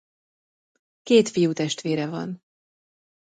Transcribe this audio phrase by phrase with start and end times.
[1.03, 2.41] Két fiútestvére van.